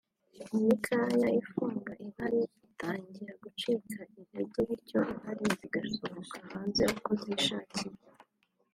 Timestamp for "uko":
6.95-7.11